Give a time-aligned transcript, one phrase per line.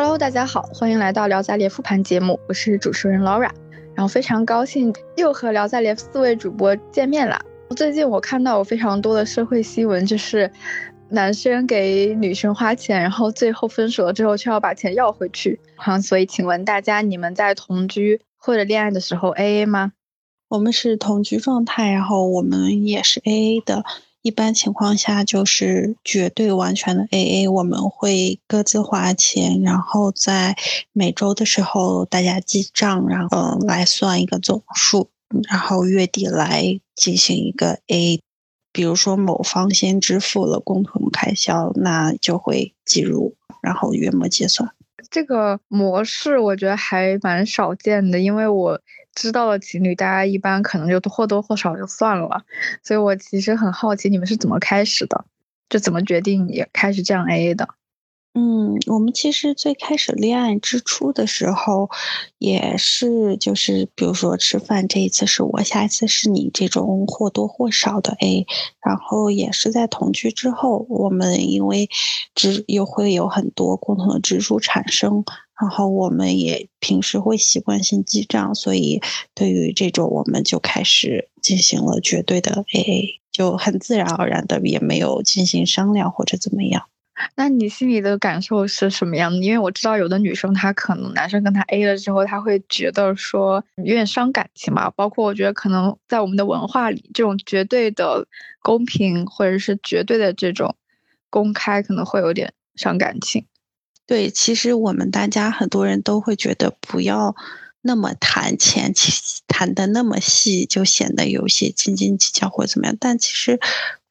[0.00, 3.50] Hello，大家好，欢迎来到聊斋猎复盘节目，我是主持人 Laura，
[3.96, 7.36] 然后非常高兴又和聊斋猎四位主播见面了。
[7.74, 10.48] 最近我看到有非常多的社会新闻，就是
[11.08, 15.58] 男生给女生花钱，然后最后分手了之后却要把钱要回去。
[15.74, 19.94] 好，所以请问大家，你们在同居或者恋爱的时候 AA 吗？
[20.46, 23.84] 我们是同居状态，然后我们也是 AA 的。
[24.28, 30.54] 一般情况下就是绝对完全的 AA，我们会各自花钱，然后在
[30.92, 35.08] 每周的时候大家记账，然后嗯来算一个总数，
[35.48, 38.20] 然后月底来进行一个 A。
[38.70, 44.70] 比如说某方先支付了共同开销，那就会计入，然后月末结算。
[45.10, 48.78] 这个模式我觉得还蛮少见的，因为我
[49.18, 52.44] 知道的情侣，大家一般可能就或多或少就算了，
[52.84, 55.24] 所以我其实很好奇你们是怎么开始的，
[55.68, 57.68] 就怎么决定也开始这样 AA 的。
[58.34, 61.90] 嗯，我们其实最开始恋爱之初的时候，
[62.38, 68.46] 也是就是比如说吃饭，这一次是我，下一次是你，这种或多或少的 A。
[68.80, 71.90] 然后也是在同居之后，我们因为
[72.36, 75.24] 支又会有很多共同的支出产生，
[75.60, 79.00] 然后我们也平时会习惯性记账，所以
[79.34, 86.86] 对于这种我们就开始进行了绝对的 AA，就很自然而然的也没有进行商量或者怎么样。
[87.34, 89.38] 那你心里的感受是什么样的？
[89.38, 94.88] 因为我知道有的女生她可能男生跟她 A 了之后，她会觉得说有点伤感情嘛。
[94.90, 98.28] 包括我觉得可能在我们的文化里，这种绝对的
[98.62, 100.76] 公平或者是绝对的这种
[101.28, 103.44] 公开，可能会有点伤感情。
[104.08, 107.36] 对，其实我们大家很多人都会觉得不要
[107.82, 108.92] 那么谈钱，
[109.46, 112.96] 谈的那么细，就显得有些斤斤计较或怎么样。
[112.98, 113.60] 但其实。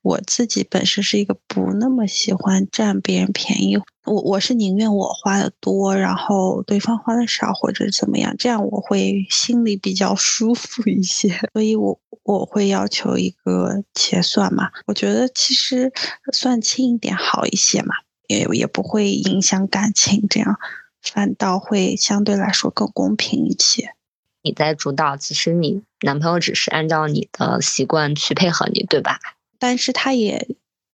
[0.04, 11.38] 我自己本身是一个不那么喜欢占别人便宜，我我是宁愿我花的多，然后对方花的少，或者怎么样，这样我会心里比较舒服一些。
[11.52, 15.92] 所以我我会要求一个结算嘛，我觉得其实
[16.32, 17.94] 算轻一点好一些嘛，
[18.28, 20.60] 也也不会影响感情，这样
[21.02, 23.94] 反倒会相对来说更公平一些。
[24.44, 29.20] 你在主导，其实你男朋友只是按照你的习惯去配合你，对吧？
[29.60, 30.48] 但是他也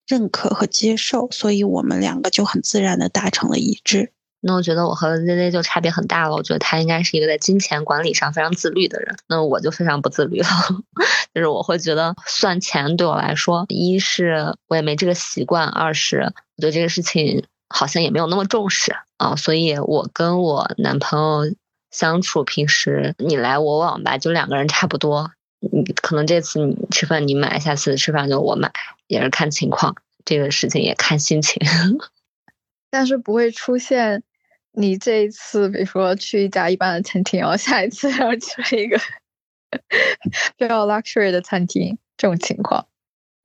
[0.07, 4.11] 认可和接受，所以我们两个就很自然的达成了一致。
[4.45, 6.35] 那我觉得我和 Z Z 就差别很大了。
[6.35, 10.47] 我觉得他应该是一个在金钱管理上非常自律的人，那我就非常不自律了。
[11.33, 19.35] 就是我会觉得算钱对我来说，一是我也没这个习惯，二是我对这个事情好像也没有那么重视啊。
[19.35, 21.55] 所以我跟我男朋友
[21.89, 25.31] 相处，平时你来我往吧，就两个人差不多。
[25.59, 28.71] 你可能这次你吃饭你买，下次吃饭就我买，
[29.07, 29.95] 也是看情况。
[30.25, 31.61] 这个事情也看心情，
[32.89, 34.23] 但是不会出现
[34.73, 38.97] 你这一次，比如说去一家一般的餐厅，然后下一次要去一个
[40.57, 42.88] 比较 luxury 的餐厅这种情况。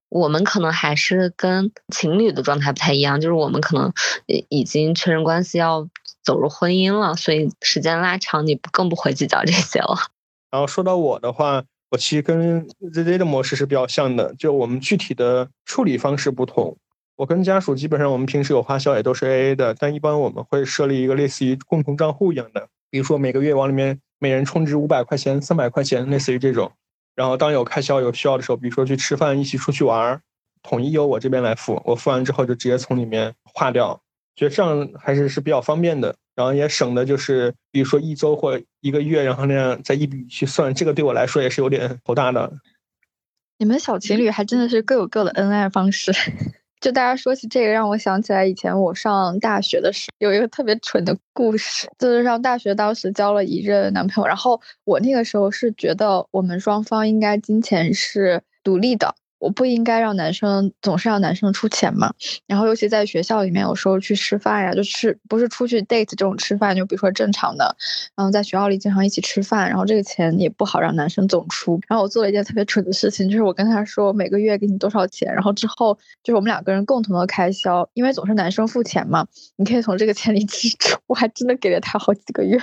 [0.08, 3.92] 我们可能还是跟情侣的状态不太一样，就是我们可能
[4.48, 5.88] 已经确认关系要
[6.22, 9.96] 走入婚姻了，所以时间拉长，你更不会计较这些了。
[10.50, 11.64] 然后说到我的话。
[11.90, 16.76] 我其实跟 ZZ 的模式是比较像的，就我们具体的处理方式不同。
[17.18, 26.70] 我跟家属基本上我们平时有花销也都是 AA 的，但一般我们会设立一个类似于共同账户一样的，比如说每个月往里面每人充值五百块钱、三百块钱，类似于这种。
[27.16, 30.22] 然后当有开销有需要的时候，比如说去吃饭、一起出去玩，
[30.62, 34.00] 统一由我这边来付，我付完之后就直接从里面划掉。
[34.36, 36.14] 觉得这样还是是比较方便的。
[36.36, 42.52] 然后也省的就是，比如说一周或一个月，然后那样再一笔去算，这个对我来说也是有点头大的。
[43.58, 46.12] 你们小情侣还真的是各有各的恩爱方式。
[46.80, 59.14] 就大家说起这个，让我想起来以前我上大学的时候，有一个特别蠢的故事，就是上大学当时交了一任男朋友，然后我那个时候是觉得我们双方应该金钱是独立的。
[59.38, 62.12] 我不应该让男生总是让男生出钱嘛，
[62.46, 67.76] 然后尤其在学校里面，有时候去吃饭呀，就是不是出去 date 这种吃饭，就比如说正常的，
[68.16, 71.80] 然后在学校里经常一起吃饭，然后这个钱也不好让男生总出。
[71.88, 79.26] 然后我做了一件特别蠢的事情，就是我跟他说每个月给你多少钱，然后之后就是我们两个人共同的开销，因为总是男生付钱嘛，
[79.56, 80.98] 你可以从这个钱里 支出。
[81.06, 82.60] 我还真的给了他好几个月，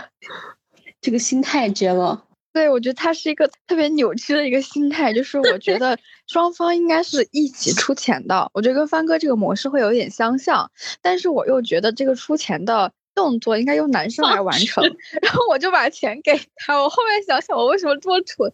[1.01, 2.23] 这个心态绝了。
[2.55, 8.49] 对，我觉得他是一个特别扭曲的一个心态，就是我觉得双方应该是一起出钱的。
[8.53, 10.71] 我觉得跟帆哥这个模式会有点相像，
[11.01, 14.85] 但是我又觉得这个出钱的动作应该由男生来完成，
[15.21, 16.81] 然后我就把钱给他。
[16.81, 18.49] 我后面想想，我为什么这么蠢？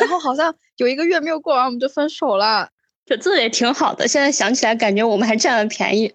[0.00, 2.70] 然后好像有一个月没有过完，我们就分手了。
[3.04, 6.14] 这做的也挺好的，现在想起来感觉我们还占了便宜，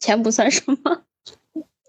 [0.00, 1.04] 钱不算什么。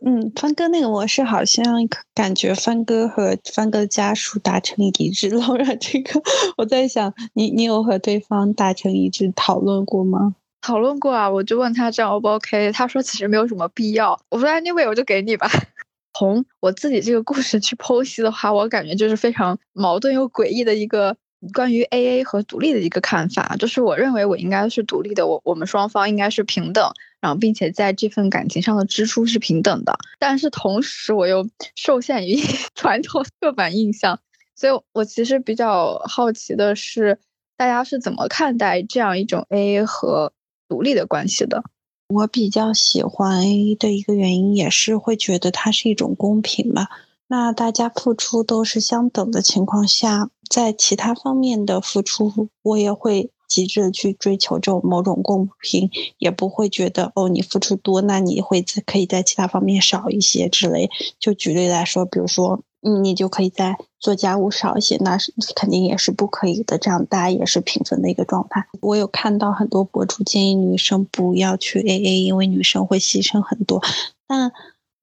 [0.05, 5.29] 嗯，帆哥那个模式好像感觉帆哥和帆哥家属达成一致。
[5.31, 6.21] 老冉，这个
[6.57, 10.35] 我在想，你你有和对方达成一致讨论过吗？
[10.59, 14.19] 讨论过啊，我就问他这样 O 不 OK，他说其实没有什么必要。
[14.29, 15.49] 我说 Anyway，我就给你吧。
[16.13, 21.15] 从我自己这个故事去剖析的话，我感觉就是非常矛盾又诡异的一个
[21.53, 23.55] 关于 AA 和独立的一个看法。
[23.57, 26.91] 就是我认为我应该是独立的，我我们双方应该是平等。
[27.23, 32.35] 然后，并且在这份感情上的支出是平等的，但是同时我又受限于
[32.75, 34.19] 传统刻板印象，
[34.57, 37.17] 所以我其实比较好奇的是，
[37.55, 40.33] 大家是怎么看待这样一种 AA 和
[40.67, 41.63] 独立的关系的？
[42.09, 46.89] 我比较喜欢 AA 的一个原因，也是会觉得它是一种公平嘛。
[47.27, 53.31] 那大家付出都是相等的情况下，在其他方面的付出，我也会。
[53.53, 60.89] 极致的去追求这种某种公平，也不会觉得哦，你付出多，那你会在可以在其他方面少一些之类。
[61.19, 66.79] 就举例来说，比如说，嗯，你就可以在做家务少一些，那是肯定也是不可以的。
[66.79, 68.65] 这样大家也是平分的一个状态。
[68.81, 73.83] 我有看到很多博主建议女生不要去 AA，因为女生会牺牲很多。
[74.27, 74.51] 但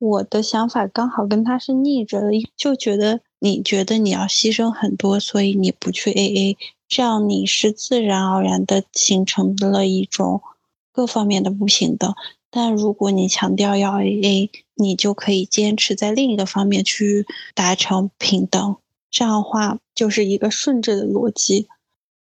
[0.01, 6.57] 我的想法刚好跟他是逆着的，就觉得你觉得你要牺牲很多，所以你不去 AA。
[6.91, 10.43] 这样你是自然而然的形成了一种
[10.91, 12.13] 各方面的不平等，
[12.51, 18.77] 但如果你强调要 AA，你就可以坚持在另一个方面去达成平等。
[19.09, 21.69] 这样的话就是一个顺着的逻辑。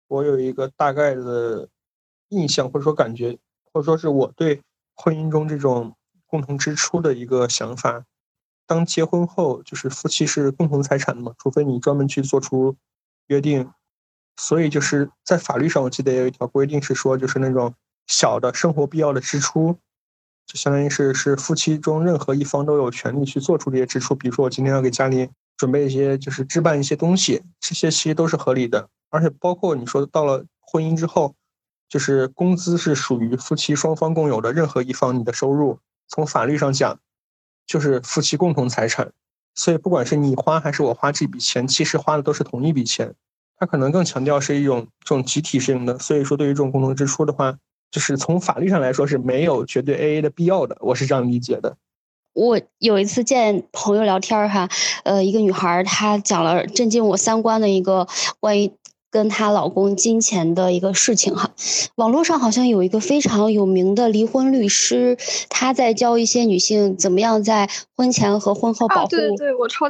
[0.08, 1.68] 我有一个大概的
[2.30, 3.38] 印象，或者说感觉，
[3.74, 4.62] 或者说是我对
[4.96, 5.94] 婚姻中这种
[6.26, 8.06] 共同支出的一个想法。
[8.66, 12.78] 当结婚后，就是夫妻是共同财产的嘛，除非你专门去做出
[13.28, 13.70] 约定。
[14.38, 17.74] 所以就是在法律上，我记得有一条规定是说，就是那种
[18.08, 19.78] 小的生活必要的支出，
[20.46, 24.16] 就相当于是是夫妻中任何一方都有权利去做出这些支出。
[24.16, 28.90] 比如说，我今天要给家里准备一些，就是置办一些东西，这些其实都是合理的。
[29.10, 31.36] 而且包括你说到了婚姻之后，
[31.88, 37.00] 就是工资是属于夫妻双方共有的，任何一方你的收入，从法律上讲，
[37.68, 39.12] 就是夫妻共同财产。
[39.54, 43.14] 所以不管是你花还是我花这笔钱，其实花的都是同一笔钱。
[43.58, 47.56] 它可能更强调是一种这种集体性的，所以说对于这种共同支出的话，
[47.92, 51.78] 就是从法律上来说是没有绝对 AA 的必要的，我是这样理解的。
[52.34, 54.68] 我有一次见朋友聊天哈，
[55.04, 58.08] 呃，一个女孩她讲了震惊我三观的一个
[58.40, 58.72] 关于
[59.12, 61.52] 跟她老公金钱的一个事情哈。
[61.96, 65.16] 网络上好像有一个非常有名的离婚律师，
[65.48, 69.12] 他在教一些女性怎么样在婚前和婚后保护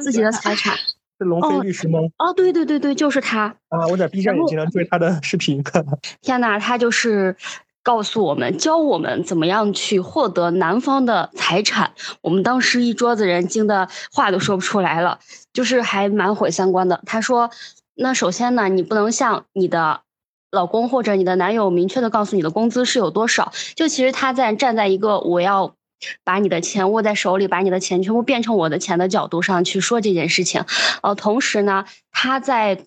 [0.02, 0.76] 自己的财产。
[1.24, 2.00] 是龙飞律师吗？
[2.18, 3.88] 哦，对对对对，就是他啊！
[3.90, 5.64] 我在 B 站也经常追他的视频。
[6.22, 7.36] 天呐，他就是
[7.82, 11.94] 告诉我们，教我们怎么样去获得男方的财产。
[12.22, 15.20] 我们当时一桌子人惊的话都说不出来了，
[15.54, 17.02] 就是还蛮毁三观的。
[17.06, 17.50] 他说
[17.96, 20.02] ：“那首先呢，你不能向你的
[20.52, 23.52] 老公或者你的男友明确的告诉你的工资是有多少。
[23.76, 25.74] 就其实他在站在一个我要。”
[26.24, 30.66] 把你的钱握在手里，把你的钱全部变成我的钱的角度上去说这件事情，
[31.02, 32.86] 呃，同时呢，他在，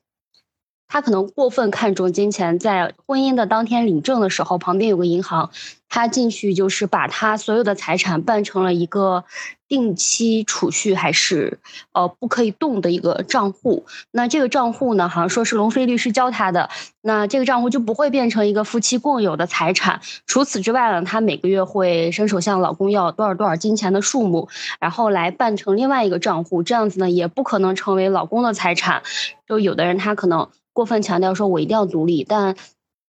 [0.89, 5.51] 他可能过分看重金钱，在婚姻的当天领证的时候，旁边有个银行。
[5.89, 9.25] 他进去就是把他所有的财产办成了一个
[9.69, 11.59] 定期储蓄还是
[11.93, 13.85] 呃不可以动的一个账户。
[14.11, 16.71] 那这个账户呢，好像说是龙飞律师教他的。
[17.03, 20.01] 那这个账户就不会变成一个夫妻共有的财产。
[20.27, 24.49] 除此之外呢，他每个月会伸手向老公要多少多少金钱的数目，
[24.81, 26.63] 然后来办成另外一个账户。
[26.63, 29.03] 这样子呢，也不可能成为老公的财产。
[29.49, 32.57] 就有的人他可能过分强调说我一定要独立，但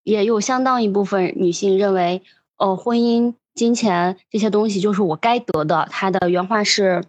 [0.02, 2.22] 也有相当一部分女性认为。
[2.60, 5.88] 呃，婚姻、金钱这些东西就是我该得的。
[5.90, 7.04] 他的原话是：“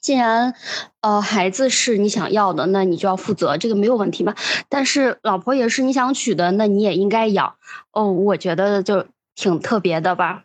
[0.00, 0.54] 既然
[1.00, 4.36] 呃孩子是你想要的，那你就要负责，这个没有问题吧？
[4.68, 7.56] 但是老婆也是你想娶的，那你也应该养。”
[7.92, 10.44] 哦，我觉得就挺特别的吧。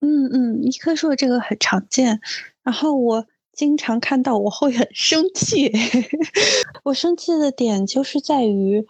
[0.00, 2.20] 嗯嗯，一棵树这个很常见，
[2.64, 5.72] 然后我经常看到，我会 很生气。
[6.82, 8.84] 我生气的点就是在于。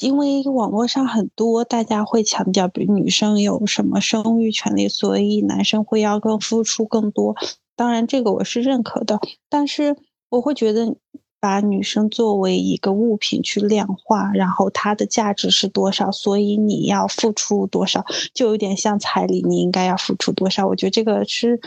[0.00, 7.36] 因为网络上很多大家会强调，比如女生有什么生育权利，所以男生会要更付出更多。
[7.76, 9.96] 当然，这个我是认可的，但是
[10.30, 10.96] 我会觉得
[11.38, 20.66] 把女生作为一个物品去量化，然后它的价值是多少，所以你要付出多少，就有点像彩礼，你应该要付出多少。
[20.66, 21.60] 我觉得这个是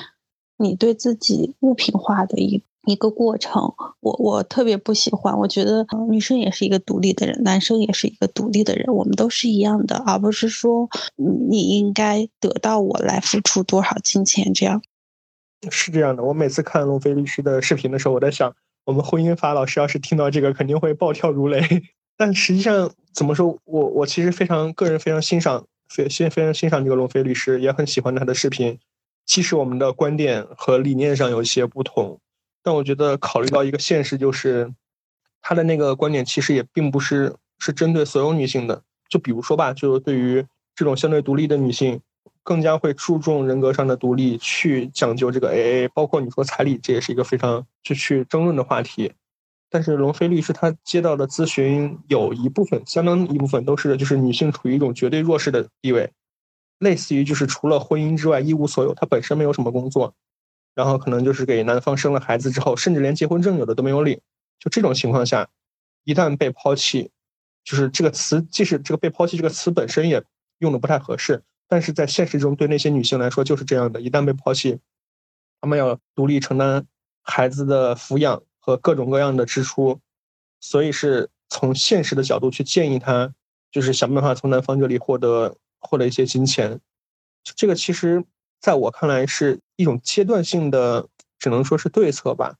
[0.58, 2.64] 你对自己物品化的一。
[2.86, 5.38] 一个过程，我我特别不喜欢。
[5.38, 14.82] 我觉得女生也是一个独立的人，男生也是一个独立的人，我们都是一样的，而不是说你应该得到我来付出多少金钱这样。
[15.72, 18.54] 是这样的，我每次看龙飞律师的视频的时候，我在想，
[18.86, 21.62] 我们婚姻法老师要是听到这个，肯定会暴跳如雷。
[22.18, 28.78] 但实际上，怎么说，我我其实非常个人非常欣赏，非欣非常欣赏这个龙飞律师，也很喜欢他的视频。
[29.26, 32.20] 其实我们的观点和理念上有些不同，
[32.64, 34.74] 但我觉得考虑到一个现实，就是
[35.42, 38.82] 他的那个观点其实也并不是是针对所有女性的。
[39.10, 42.02] 就比如说吧，就对于这种相对独立的女性。
[42.46, 49.14] 更加会注重人格上的独立，去讲究这个 AA，包括你说彩礼，这也是一个非常就去争论的话题。
[49.70, 56.12] 但是龙飞律师他接到的咨询有一部分，相当一部分都是就是女性处于一种绝对弱势的地位，
[56.80, 60.14] 类似于就是除了婚姻之外一无所有，她本身没有什么工作，
[60.76, 64.20] 然后可能就是给男方生了孩子之后，甚至连结婚证有的都没有领。
[64.60, 65.50] 就这种情况下，
[66.04, 67.12] 一旦被抛弃，
[67.64, 70.24] 就是这个词，即使这个被抛弃这个词本身也
[70.60, 71.44] 用的不太合适。
[71.68, 74.00] 但是在现实中，对那些女性来说就是这样的。
[74.00, 74.80] 一旦被抛弃，
[75.60, 76.86] 她们要独立承担
[77.22, 80.00] 孩子的抚养和各种各样的支出，
[80.60, 83.34] 所以是从现实的角度去建议她，
[83.72, 86.80] 就是想办法从男方这里获得获得一些金钱。
[87.44, 88.24] 这个其实
[88.64, 92.56] 在我看来是一种阶段性的，只能说是对策吧。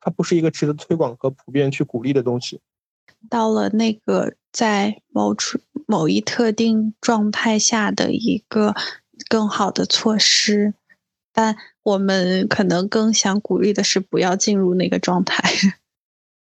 [0.00, 2.60] 它不是一个值得推广和普遍去鼓励的东西。
[3.30, 8.74] 到了那个在某处某一特定状态下的一个
[9.28, 10.74] 更好的措施，
[11.32, 15.40] 但我们可能更想鼓励的是不要进入那个状态。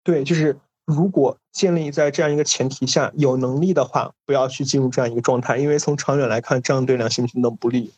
[0.05, 7.93] 对，就是如果建立在这样一个前提下，有能力的话，不要去进入这样一个状态，因为从长远来看，这样对两性平等不利。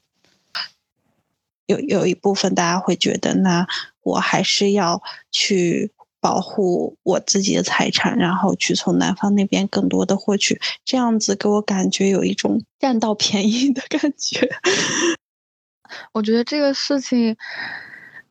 [1.70, 3.66] 有有一部分大家会觉得，那
[4.02, 5.92] 我还是要去。
[6.22, 14.46] 保护我自己的财产，然后去从男方那边更多的获取，这样子给我感觉有一种占到便宜的感觉。
[16.12, 17.34] 我觉得这个事情，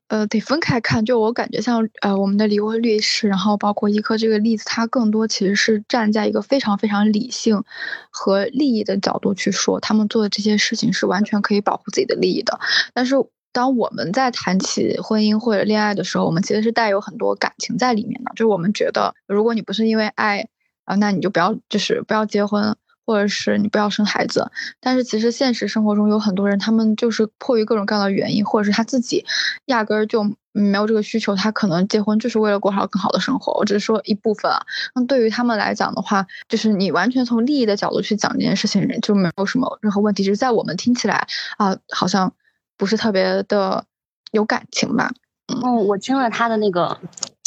[0.10, 1.06] 呃，得分开看。
[1.06, 7.64] 就我感觉，像呃我们的离婚律师，然后包括一科这个例子，他更多其实是站在一个非常非常理性
[8.12, 12.60] 和利益的角度去说，他们做的这些事情是完全可以保护自己的利益的，
[12.94, 13.16] 但是。
[13.52, 18.30] 当我们在谈起婚姻或者恋爱的时候，我们其实是带有很多感情在里面的。
[18.36, 20.48] 就是我们觉得，如果你不是因为爱
[20.86, 22.76] 啊，那你就不要，就是不要结婚，
[23.10, 24.52] 或者是你不要生孩子。
[24.80, 29.26] 但是其实现实生活中有很多人，他们就是迫于各种各样的原因，或者是他自己
[29.66, 33.52] 压根儿就没有这个需求，他可能结婚就是为了过上更好的生活。
[33.54, 34.62] 我只是说一部分啊。
[34.94, 40.24] 那对于他们来讲的话，就是你完全从利益的角度去讲这件事情，就没有什么任何问题。
[40.24, 42.32] 只是在我们听起来啊，好像。
[42.80, 43.84] 不是特别的
[44.32, 45.12] 有感情吧？
[45.48, 46.98] 嗯，我听了他的那个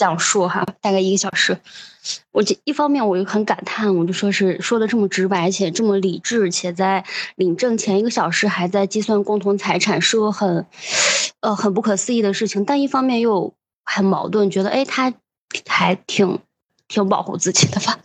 [0.03, 1.57] 讲述哈，大概一个小时。
[2.33, 7.05] 我就一方面我又很感叹，我就说是说的这么直白且这么理智，且在
[7.37, 10.67] 领证前一个小时还在计算共同财产，是个很
[11.39, 12.65] 呃很不可思议的事情。
[12.65, 13.55] 但一方面又
[13.85, 15.15] 很矛盾，觉得哎，他
[15.69, 16.41] 还挺
[16.89, 18.01] 挺保护自己的吧。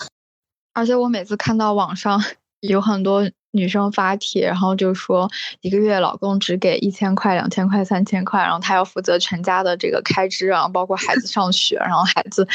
[0.73, 2.23] 而且我每次看到网上
[2.59, 3.27] 有很多。
[3.57, 5.29] 女生发帖，然后就说
[5.61, 12.47] 一个月老公只给一千块、两千块、三千块，然后他要负责全家的这个开支然后，包括孩子上学，然后孩子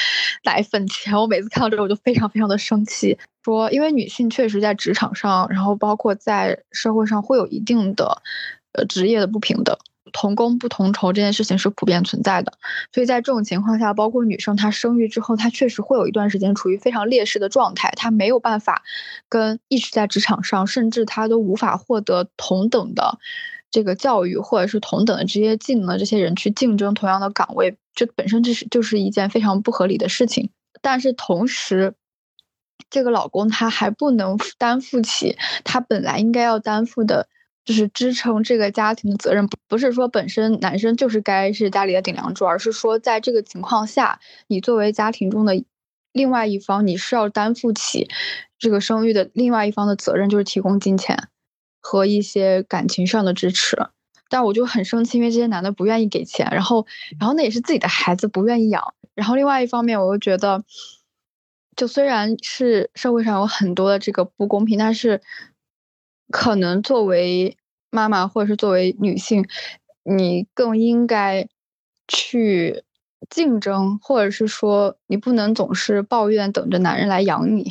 [0.44, 1.12] 奶粉钱。
[1.12, 8.22] 我每次看到这个，我就非常非常的生气，说因为女性确实在职场上，然后包括在社会上会有一定的
[8.72, 9.76] 呃职业的不平等。
[10.10, 12.52] 同工不同酬这件事情是普遍存在的，
[12.92, 18.82] 所以在这种情况下，包括女生她生育之后，她确实会有一段时间处于非常劣势的状态，她没有办法
[19.28, 23.18] 跟一直在职场上，甚至她都无法获得同等的
[23.70, 30.50] 这个教育或者是同等的职业技能的这些人去竞争同样的岗位，这本身这是就是一件非常不合理的事情。
[30.80, 31.94] 但是同时，
[32.90, 37.28] 这个老公他还不能担负起他本来应该要担负的。
[37.64, 45.62] 就是支撑这个家庭的责任，不是说本身男生就是该是家里的顶梁柱，而是说在这个情况下，你作为家庭中的
[46.12, 48.08] 另外一方，你是要担负起
[48.58, 51.28] 这个生育的另外一方的责任，就是提供金钱
[51.80, 53.76] 和一些感情上的支持。
[54.28, 56.86] 但我就很生气，因为这些男的不愿意给钱，然后，
[57.20, 58.94] 然后那也是自己的孩子不愿意养。
[59.14, 60.64] 然后另外一方面，我又觉得，
[61.76, 65.20] 就虽然是社会上有很多的这个不公平，但是。
[66.30, 67.56] 可能作为
[67.90, 69.46] 妈妈或者是作为女性，
[70.02, 71.48] 你更应该
[72.08, 72.84] 去
[73.30, 77.70] 竞争，或者是说你不能总是抱怨等着男人来养你，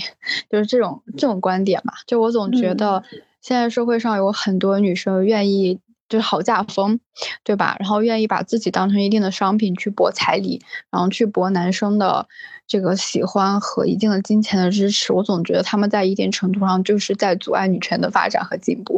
[0.50, 1.94] 就是这种这种观点嘛。
[2.06, 3.04] 就我总觉得
[3.42, 5.80] 现在社会上有很多女生愿意
[6.12, 7.00] 就是好嫁风，
[7.44, 7.76] 对吧？
[7.80, 12.28] 然后愿意把自己当成一定的商品去博彩礼，然后去博男生的。
[12.68, 18.98] 这个喜欢和一定的金钱的支持，我总觉得他们在一定程度上就是在阻碍女权的发展和进步。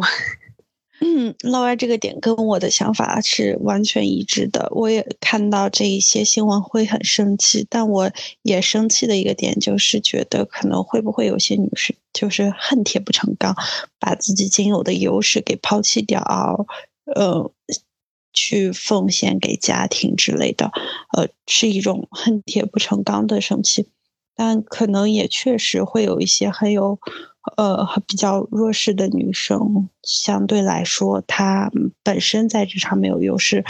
[1.01, 4.67] 嗯，老外这个点跟我的想法是完全一致的。
[4.69, 8.11] 我也看到这一些新闻会很生气，但我
[8.43, 13.55] 也生气的一个点就是觉得可能会不会有些女士就是恨铁不成钢，
[13.99, 16.21] 把自己仅有的优势给抛弃掉，
[17.05, 17.51] 呃，
[18.33, 20.71] 去奉献给家庭之类的，
[21.17, 23.87] 呃，是一种恨铁不成钢的生气。
[24.35, 26.99] 但可能也确实会有一些很有。
[27.57, 31.69] 呃，比较弱势的女生，相对来说，她
[32.01, 33.65] 本身在职场没有优势。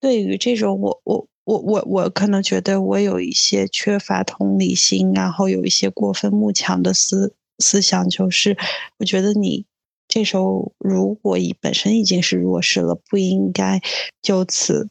[0.00, 8.56] 对于这种，我我我我我可能觉得我有一些缺乏同理心，然后有一些过分慕强的思思想，就是
[8.98, 9.64] 我觉得你
[10.10, 13.80] 这时候如果已本身已经是弱势了，不应该
[14.20, 14.90] 就此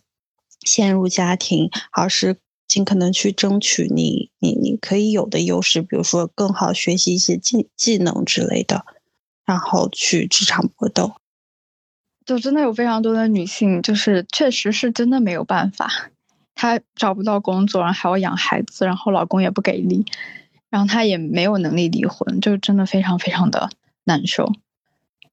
[0.65, 2.37] 陷入家庭，而是。
[2.69, 8.85] 尽可能去争取你你你可以有的优势，比如说更好学习一些技技能之类的，
[9.43, 11.13] 然后去职场搏斗。
[12.27, 16.11] 就真的有非常多的女性，就是确实是真的没有办法，
[16.53, 20.05] 她找不到工作，然后还要养孩子，然后老公也不给力，
[20.69, 23.71] 然后她也没有能力离婚，就真的非常非常的
[24.03, 24.53] 难受。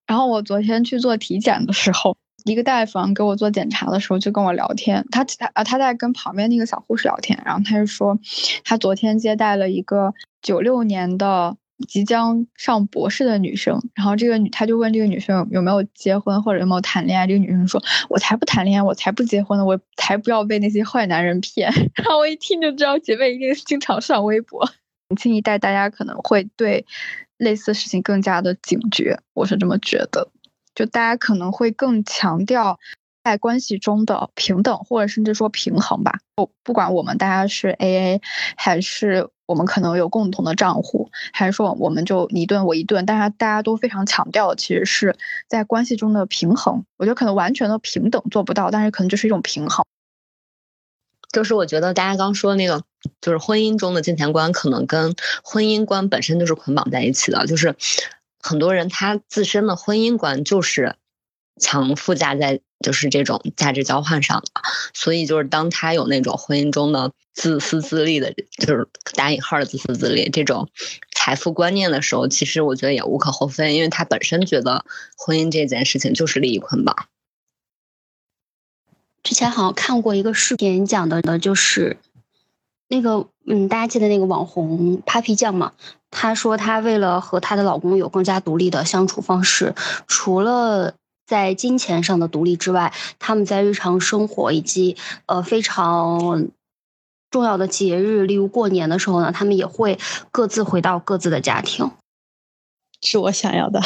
[0.06, 2.16] 然后我昨天去做体检的时候。
[2.44, 8.16] 一个大夫给我做检查的时候就跟我聊天，他他啊他在跟旁边那个小护士聊天，然后他就说，
[8.62, 11.56] 他昨天接待了一个九六年的
[11.88, 21.68] 即将上博士的女生，然后这个女他就问这个女生有没有结婚或者有没有谈恋爱，这个女生说，我才不谈恋爱，我才不结婚呢，我才不要被那些坏男人骗。
[21.98, 24.70] 然后我一听就知道姐妹一定是经常上微博。
[25.08, 26.86] 年轻一代大家可能会对
[27.38, 30.28] 类似事情更加的警觉，我是这么觉得。
[30.74, 32.78] 就大家可能会更强调
[33.24, 36.18] 在关系中的平等，或者甚至说平衡吧。
[36.34, 38.20] 不不管我们大家是 A A，
[38.56, 45.16] 还是我们可能有共同的账户，还是说我们就你一顿我一顿，大家大家都非常强调，其实是
[45.48, 46.84] 在关系中的平衡。
[46.98, 49.84] 我觉得可能完全的平等做不到，但是可能就是一种平衡。
[51.32, 52.82] 就是我觉得大家刚说那个，
[53.20, 57.74] 就是婚姻中的金钱观，可能跟婚姻观本身就是捆绑在一起的，就是。
[58.38, 60.94] 很多人他自身的婚姻观就是
[61.60, 64.62] 强附加在就是这种价值交换上的，
[64.94, 68.32] 所以就是当他有那种婚姻中的自私自利的，
[68.64, 70.68] 就是打引号的自私自利这种
[71.12, 74.84] 财富观念的时候，其实我觉得也无可厚非，因为他本身觉得
[75.18, 77.08] 婚姻这件事情就是利益捆绑。
[79.24, 81.96] 之前好像看过一个视频，讲的呢就是
[82.88, 85.72] 那个嗯，大家记得那个网红 Papi 酱吗？
[86.10, 89.74] 她说，她为了和她的老公有更加独立的相处方式，
[90.06, 90.94] 除了
[91.26, 94.96] 在金钱上的独立之外，他们在日常生活以及
[95.26, 96.48] 呃非常
[97.30, 99.98] 重要的节日，例如过年的时候呢，他们也会
[100.30, 101.90] 各自回到各自的家庭。
[103.02, 103.80] 是我想要的，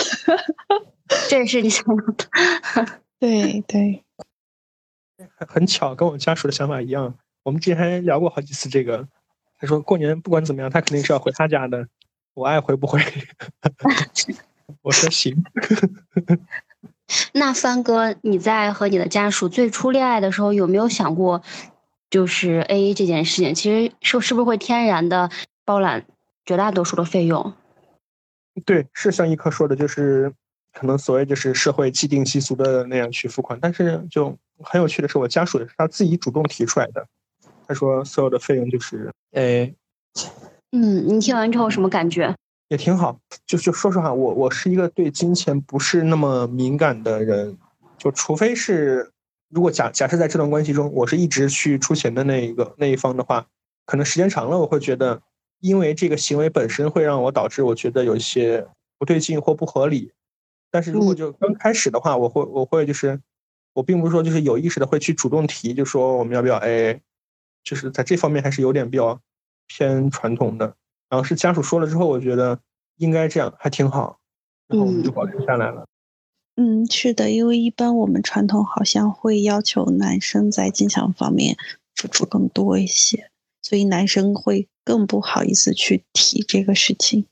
[1.28, 2.26] 这也是你想要的。
[3.18, 4.04] 对对，
[5.48, 7.14] 很巧，跟我家属的想法一样。
[7.42, 9.08] 我们之前还聊过好几次这个。
[9.58, 11.86] 他说过年不管怎么样，他肯定是要回他家的。
[12.34, 13.00] 我爱回不回？
[14.82, 15.44] 我说行。
[17.34, 21.42] 那帆哥，你在和你的家属最初恋爱的时候，有没有想过
[22.08, 23.54] 就是 A A 这件事情？
[23.54, 25.28] 其实是是不是会天然的
[25.64, 26.06] 包揽
[26.46, 27.52] 绝大多数的费用？
[28.64, 30.32] 对，是像一科说的，就是
[30.72, 33.58] 可能所谓就是社会既定习俗的那样去付款。
[33.60, 37.06] 但是就很有趣的是，我家属也是他自己主动提出来的。
[37.70, 39.72] 他说所有的费用就是 A。
[40.72, 42.34] 嗯，你听完之后什么感觉？
[42.66, 43.16] 也挺好。
[43.46, 47.56] 就就说实话，我我是一个对金钱不是那么敏感的人。
[47.96, 49.12] 就除非是，
[49.50, 53.46] 如果假假设在这段关系中，我是一直去出钱的那一个那一方的话，
[53.86, 55.22] 可能时间长了，我会觉得，
[55.60, 58.66] 因为这个行为本身会让我导致我觉得有一些
[58.98, 60.10] 不对劲或不合理。
[60.72, 63.20] 但是如果就刚开始的话，我会我会就是，
[63.74, 67.00] 我并不是说就是有意识的会去主动提，就说我们要不要 A，
[67.64, 69.20] 就是在这方面还是有点比较。
[69.72, 70.74] 偏传统的，
[71.08, 72.58] 然后是家属说了之后，我觉得
[72.96, 74.18] 应该这样，还挺好，
[74.66, 75.86] 然后我们就保留下来了。
[76.56, 81.56] 嗯，是的，因为一般我们传统好像会要求男生在金钱方面
[81.94, 83.30] 付出更多一些，
[83.62, 87.26] 所以男生会更不好意思去提这个事情。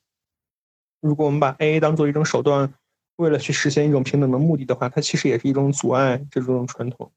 [1.01, 2.73] 如果我们把 AA 当做一种手段，
[3.17, 7.11] 为了去实现一种平等的目的的话，它其实也是一种阻碍这种传统。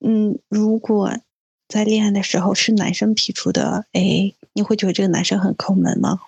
[0.00, 1.10] 嗯，如果
[1.72, 4.34] 在恋爱的时候是男生提出的 AA。
[4.52, 6.20] 你会觉得这个男生很抠门吗？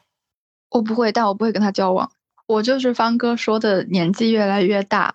[0.71, 2.11] 我不会，但我不会跟他交往。
[2.47, 5.15] 我就是方哥说的，年纪越来越大，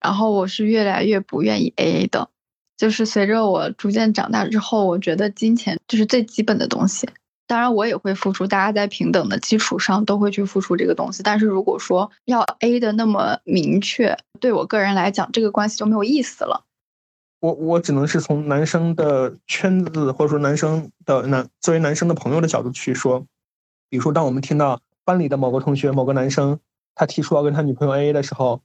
[0.00, 2.28] 然后我是越来越不愿意 AA 的。
[2.76, 7.08] 就是随着我逐渐长大之后，我觉得金钱就是最基本的东西。
[7.46, 11.22] 当然我也会付出，大家在平等的基础上都会去付出这个东西。
[11.22, 16.64] 但是如果说要 A 的那么明确，对我个人来讲，这个关系就没有意思了。
[17.44, 23.26] 我我只能是从男生的圈子或者说男生的男作为男生的朋友的角度去说，
[23.90, 26.58] 比如说当我们听到班里的某个同学某个男生
[26.94, 28.62] 他提出要跟他女朋友 AA 的时候，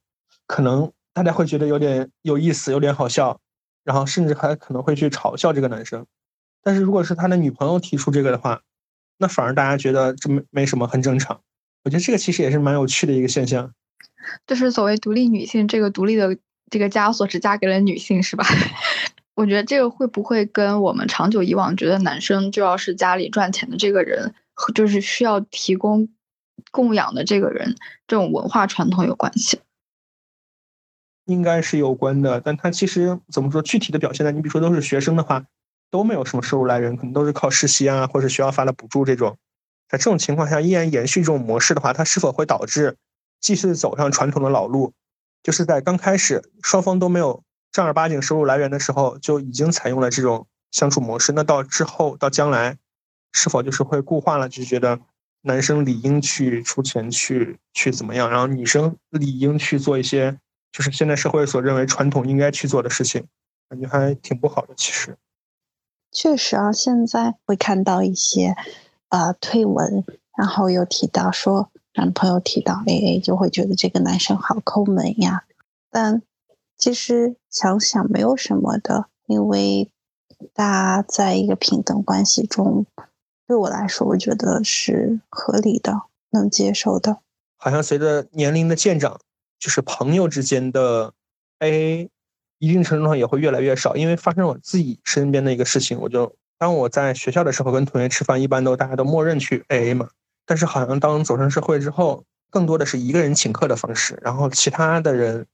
[0.47, 3.41] 可能大家会觉得有点有意思，有点好笑，
[3.83, 6.05] 然后甚至还可能会去嘲笑这个男生。
[6.63, 8.61] 但是如果是他的女朋友提出这个的话，
[9.17, 11.41] 那反而大家觉得这没没什么，很正常。
[11.83, 13.73] 我觉得这个其实也是蛮有趣的一个现象。
[14.47, 16.37] 就是所谓独立女性，这个独立的
[16.69, 18.45] 这个枷锁只嫁给了女性，是吧？
[19.35, 24.33] 我觉得这个会不会跟我们长久以往觉得男生就要是家里赚钱的这个人，
[24.75, 26.09] 就是需要提供
[26.71, 27.75] 供养的这个人，
[28.07, 29.59] 这种文化传统有关系？
[31.25, 33.61] 应该是有关的，但他其实怎么说？
[33.61, 34.31] 具体的表现呢？
[34.31, 35.45] 你比如说都是学生的话。
[35.91, 39.39] 都没有什么收入来源，可能都是靠实习啊，或者学校发的补助这种。
[39.87, 42.95] 在这种情况下，依然延续这种模式的话，它是否会导致
[43.41, 44.93] 继续走上传统的老路？
[45.43, 51.31] 就是在刚开始双方都没有正儿八经收入来源的时候，就已经采用了这种相处模式。
[51.31, 52.77] 那到之后到将来，
[53.31, 54.49] 是否就是会固化了？
[54.49, 54.99] 就觉得
[55.41, 60.37] 男生理应去出钱去去怎么样，然后女生理应去做一些
[60.71, 63.25] 就是现在社会所认为传统应该去做的事情，
[63.69, 64.73] 感觉还挺不好的。
[64.75, 65.17] 其实。
[66.11, 68.55] 确实啊，现在会看到一些
[69.09, 70.03] 呃推文，
[70.35, 75.43] 然后又提到说男朋友提到 AA，就会觉得这个男生好抠门呀。
[75.91, 76.21] 但
[76.77, 79.91] 其实想想没有什么的，因为
[80.53, 82.85] 大家在一个平等关系中，
[83.45, 87.17] 对我来说，我觉得是合理的，能接受的。
[87.57, 89.19] 好像随着年龄的渐长，
[89.59, 91.13] 就是朋友之间的
[91.59, 92.07] AA。
[92.61, 100.09] 一定程度上也会越来越少，因为发生我自己身边的一个事情，我就当我在学校的时候跟同学吃饭，一般都大家都默认去 AA 嘛。
[100.49, 105.45] 但是好像当走上社会之后，更多的是一个人请客的方式，然后其他的人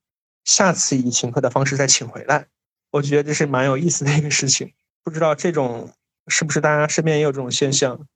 [0.46, 2.48] 下次以请客的方式再请回来。
[2.92, 4.72] 我觉得这是蛮有意思的一个事情，
[5.04, 5.90] 不知道这种
[6.28, 8.08] 是不是大家身边也有这种现象？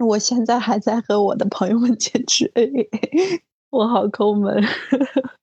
[0.00, 4.62] 我现在还在和我的朋友们坚持 AA，我好抠门。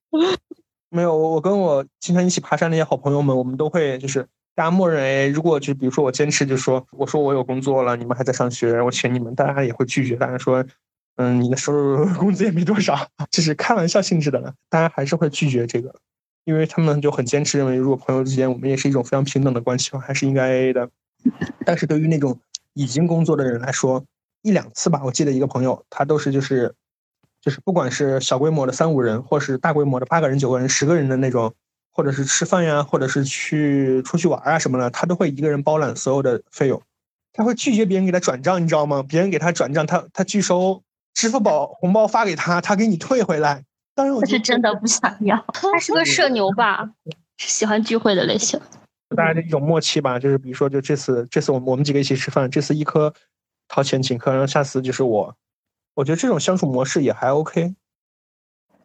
[0.89, 10.65] 没有，我我跟我经常一起爬山那些好朋友们，我们都会就是大家默认，哎，如果就比如说我坚持就说，我说我有工作了，你们还在上学，我请你们，大家也会拒绝，大家说，
[11.17, 15.93] 嗯，你的收入工资也没多少，就是开玩笑性质的了，大家还是会拒绝这个，
[16.45, 20.89] 因为他们就很坚持认为，如果朋友之间我们也是一种非常平等的关系，还是应该 AA 的。
[21.65, 22.39] 但是对于那种
[22.73, 24.05] 已经工作的人来说，
[24.41, 26.73] 一两次吧，我记得一个朋友，他都是就是。
[27.41, 31.53] 就是不管是小规模的三五人，或是大规模的八个人、九个人、十个人的那种，
[31.95, 36.81] 或者是吃饭呀，或者是去出去玩啊什么的，他都会一个人包揽所有的费用。
[37.31, 39.01] 他会拒绝别人给他转账，你知道吗？
[39.01, 43.63] 别人给他转账，他他拒收支付宝红包发给他，他给你退回来。
[43.95, 45.41] 当然，我是真的不想要。
[45.53, 46.91] 他是个社牛吧？
[47.37, 48.59] 喜欢聚会的类型。
[49.15, 53.13] 大家的一种默契吧，就是比如说，就这次这次我们我们几个一起吃饭，这次一颗
[53.69, 55.33] 掏钱请客，然后下次就是我。
[55.93, 57.73] 我觉得这种相处模式也还 OK，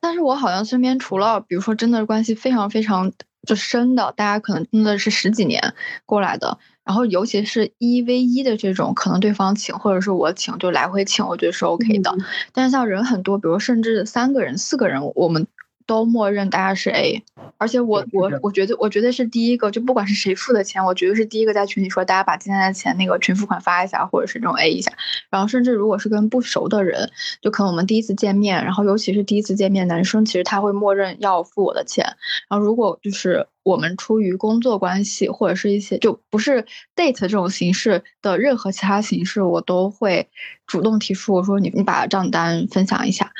[0.01, 3.13] 但是我好像身边除了比如说真的关系非常非常
[3.47, 5.75] 就深的，大家可能真的是十几年
[6.07, 12.15] 过来的，然后尤其是一 v 一的这种，可能对方请或者是我请，就来回请，我觉得是 OK 的。
[12.53, 15.47] 但是像人很多，比如甚至三个人、四个人，我们。
[15.91, 17.25] 都默认大家是 A，
[17.59, 24.93] 而且我我我觉得我觉得是第一个，就不管是谁付的钱，我觉得是第一个在群里说大家把今天的钱那个群付款发一下，或者是这种 A 一下。
[25.31, 27.11] 然后甚至如果是跟不熟的人，
[27.43, 32.05] 就可能我们第一次见面，然后尤其是第一次见面，男生其实他会默认要付我的钱。
[32.49, 40.29] 然后如果就是我们出于工作关系或者是一些就不是 date 这种形式的任何其他形式，我都会
[40.69, 43.33] 主动提出我说你你把账单分享一下。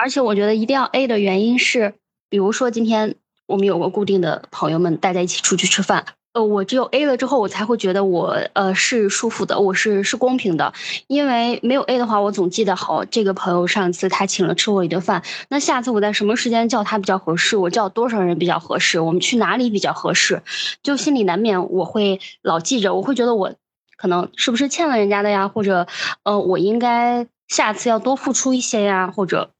[0.00, 1.92] 而且我觉得一定要 A 的原因是，
[2.30, 10.72] 比如说今天我们有个固定的朋友们，大家一起出去吃饭，呃，我只有 A 了之后，我才会觉得我呃是舒服的，我是是公平的。
[11.06, 17.58] 因为没有 A 的话，我总记得好这个朋友上次他请了吃我一顿饭，那下次我在什么时间叫他比较合适？
[17.58, 19.00] 我叫多少人比较合适？
[19.00, 20.40] 我们去哪里比较合适？
[20.82, 23.52] 就心里难免我会老记着，我会觉得我
[23.98, 25.48] 可能是不是欠了人家的呀？
[25.48, 25.86] 或者
[26.22, 29.12] 呃，我应该下次要多付出一些呀？
[29.14, 29.50] 或者。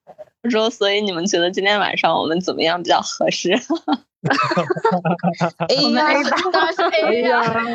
[0.48, 3.50] 说，所以你们觉得今天晚上我们怎么样比较合适
[5.68, 6.08] ？A 呀，
[6.52, 7.66] 当然是 A 呀。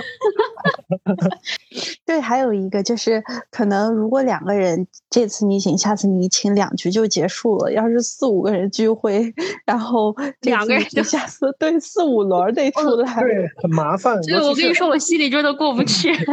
[2.06, 7.72] 对，还有一个就是，可能如果两个人这次你请，下次你请，两局就结束了。
[7.72, 9.34] 要是四五个人聚会，
[9.66, 14.22] 然后两个人就下次对四五轮得出来，对，很麻烦。
[14.24, 16.12] 所以我跟你说，我心里真的过不去。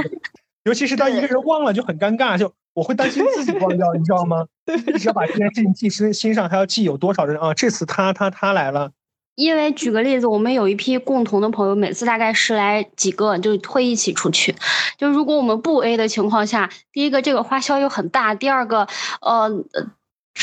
[0.65, 4.47] 尤其是当一个人忘了就很尴尬，就我会担心自己忘掉，你知道吗？
[4.95, 7.53] 一直要把这件事情记心心上，还要记有多少人啊？
[7.55, 8.93] 这次他他他来了。
[9.35, 14.55] 因为举个例子，我们有一批共同的朋友，每次大概十来几个就会一起出去。
[14.99, 18.87] 就如果我们不 A 的情况下，第一个这个花销又很大，第二个
[19.23, 19.49] 呃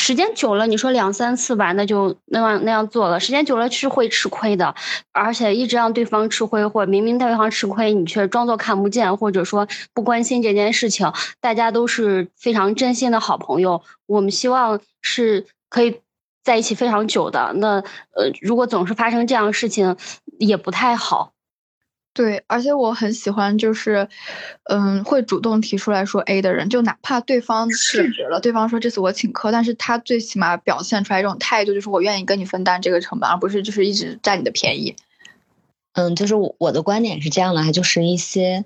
[0.10, 4.74] 时间久了，你说两三次吧，那就那样那样做了，时间久了是会吃亏的。
[5.12, 16.00] 而且一直让对方吃亏，或明明对方吃亏，你却装作看不见，或者说不关心这件事情，大家都是非常真心的好朋友，我们希望是可以。
[16.42, 17.68] 在一起非常久的那
[18.16, 19.96] 呃，如果总是发生这样的事情，
[20.40, 21.34] 也不太好。
[22.14, 24.10] 对，而且我很喜欢，就是
[24.66, 34.96] 嗯，会主动提出来说 A 的人，就哪怕对方拒绝了，对方说这次我请客，但是他最起码表现出来这种态度，就是我愿意跟你分担这个成本，而不是就是一直占你的便宜。
[35.94, 38.66] 嗯，就是我的观点是这样的，就是一些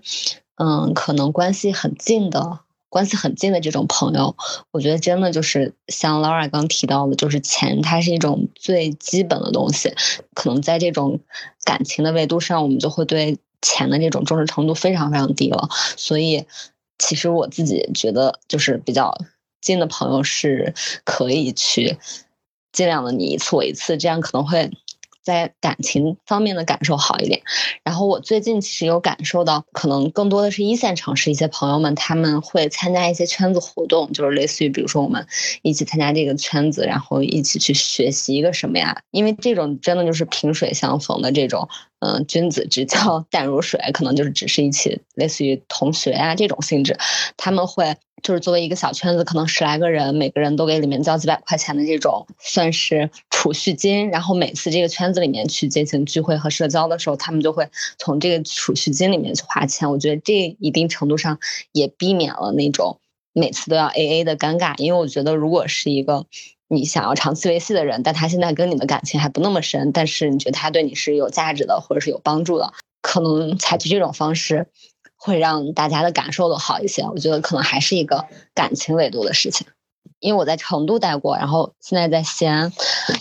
[0.56, 2.60] 嗯，可能关系很近的。
[2.94, 4.36] 关系很近的这种朋友，
[4.70, 9.92] 我觉得真的就是像 Laura 刚提到的，就是钱，它是一种最基本的东西。
[10.36, 11.20] 可能在这种
[11.64, 15.68] 感情的维度上，我们就会对钱的这种重视程度非常非常低了。
[15.98, 16.46] 所以，
[17.00, 19.18] 其实我自己觉得，就是比较
[19.60, 21.98] 近的朋友是可以去
[22.72, 24.70] 尽量的你一次我一次，这样可能会。
[25.24, 27.42] 在感情方面的感受好一点，
[27.84, 35.26] 然后我最近其实有感受到，可能更多的是一线城市一些朋友们，他们会参加一些圈子活动，就是类似于比如说我们
[35.62, 39.02] 一起参加这个圈子，然后一起去学习一个什么呀？
[39.12, 41.70] 因为这种真的就是萍水相逢的这种，
[42.04, 46.98] 嗯，君子之交淡如水，可能就是只是一起类似于同学啊这种性质，
[47.38, 47.96] 他们会。
[48.22, 54.10] 就是作为一个小圈子，可能十来个人，每个人都给里面交几百块钱的这种，算是储蓄金。
[54.12, 59.92] 然后每次这个圈子里面去进行聚会和社交的时候，他们就会从这个储蓄金里面去花钱。
[59.92, 61.38] 我觉得这一定程度上
[61.74, 62.98] 也避免了那种
[63.34, 64.78] 每次都要 A A 的尴尬。
[64.78, 66.26] 因为我觉得，如果是一个
[66.68, 74.68] 你想要长期维系的人，但他现在跟你的感情还不那么深，但是你觉得他对你是有价值的，或者是有帮助的，可能采取这种方式。
[75.16, 79.66] 会让大家的感受都好一些，我觉得可能还是一个感情维度的事情。
[80.20, 82.74] 因为我在成都待过，然后现在在西安，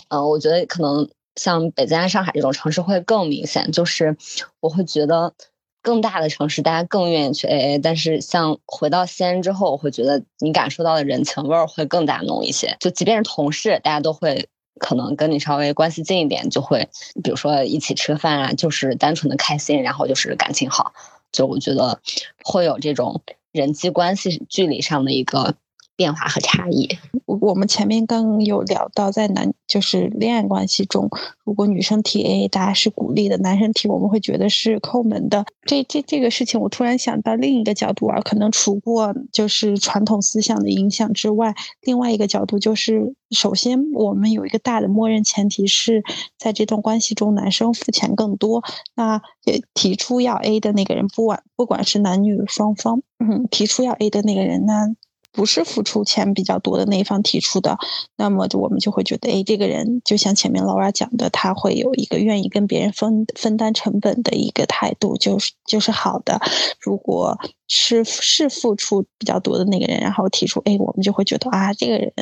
[0.09, 3.70] 嗯，我觉得可能像北京、上海这种城市会更明显。
[3.70, 4.16] 就是
[4.59, 5.33] 我会觉得
[5.82, 12.76] 更大的城市大家更愿意去 AA，但是像回到西安之后，我会觉得你感受到的人情味儿会更加浓一些。
[12.80, 16.88] 就即便是同事，大家都会可能跟你稍微关系近一点，就会
[17.22, 20.92] 比如说一起吃饭啊，就是单纯的开心，然后就是感情好。
[21.32, 22.00] 就我觉得
[22.44, 25.56] 会有这种人际关系距离上的一个。
[25.96, 26.88] 变化和差异。
[27.26, 31.09] 我我们前面刚有聊到，在男就是恋爱关系中，
[31.44, 35.44] 如果女生提 AA，大家是鼓励的；男生提，我们会觉得是抠门的。
[35.64, 46.02] 这这这个事情，我突然想到另一个角度啊，可能除过就是传统思想的影响之外，另外一个角度就是，首先我们有一个大的默认前提是
[46.37, 48.62] 在这段关系中，男生付钱更多。
[48.94, 54.94] 那也提出要 A 的那个人，不管不管是男女双方，嗯，提出要 A 的那个人呢？
[55.32, 57.78] 不是付出钱比较多的那一方提出的，
[58.16, 66.38] 那么就我们就会觉得，哎，这个人就像前面劳拉讲的，他会有一个愿意跟别人分分担成本的一个态度，就是就是好的。
[66.80, 72.12] 如果是是付出比较多的那个人，然后提出，哎，我们就会觉得啊，这个人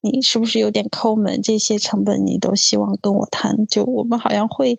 [0.00, 1.42] 你是不是有点抠门？
[1.42, 4.78] 这些成本你都希望跟我谈，就我们好像会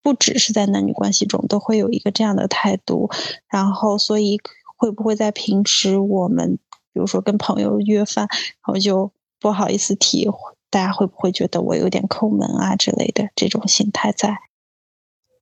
[0.00, 3.10] 不只是在男女关系中都会有一个这样的态度，
[3.48, 4.38] 然后所以
[4.76, 6.60] 会不会在平时我们。
[6.92, 10.28] 比如说跟朋友约饭，然后就不好意思提，
[10.70, 14.38] 大家会不会觉得我有点抠门啊之类的这种心态在？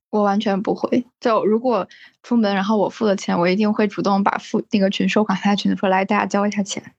[0.09, 1.05] 我完全不会。
[1.19, 1.87] 就如果
[2.23, 6.95] 出门，然后我付了钱，我一定会主动把付那个群收款发群里说来，大家交一下钱。